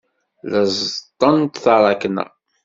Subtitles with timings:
[0.51, 2.25] La ẓeṭṭent taṛakna.